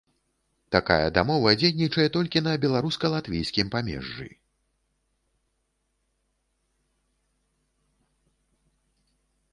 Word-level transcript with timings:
Такая 0.75 1.09
дамова 1.17 1.51
дзейнічае 1.63 2.05
толькі 2.15 2.41
на 2.47 2.53
беларуска-латвійскім 2.63 3.71
памежжы. 3.77 4.27